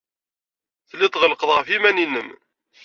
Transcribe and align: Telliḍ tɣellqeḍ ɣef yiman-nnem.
Telliḍ 0.89 1.09
tɣellqeḍ 1.11 1.49
ɣef 1.53 1.67
yiman-nnem. 1.69 2.29